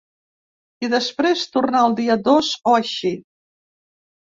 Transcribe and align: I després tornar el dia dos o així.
I 0.87 0.89
després 0.93 1.43
tornar 1.57 1.83
el 1.89 1.95
dia 2.01 2.17
dos 2.31 2.51
o 2.73 2.77
així. 2.81 3.15